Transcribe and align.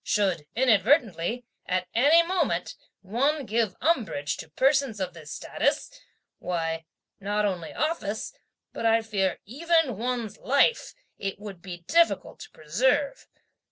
Should 0.03 0.47
inadvertently, 0.55 1.45
at 1.67 1.87
any 1.93 2.23
moment, 2.25 2.73
one 3.03 3.45
give 3.45 3.75
umbrage 3.81 4.35
to 4.37 4.49
persons 4.49 4.99
of 4.99 5.13
this 5.13 5.31
status, 5.31 5.91
why, 6.39 6.85
not 7.19 7.45
only 7.45 7.71
office, 7.71 8.33
but 8.73 8.83
I 8.83 9.03
fear 9.03 9.37
even 9.45 9.99
one's 9.99 10.39
life, 10.39 10.95
it 11.19 11.37
would 11.37 11.61
be 11.61 11.83
difficult 11.87 12.39
to 12.39 12.49
preserve. 12.49 13.27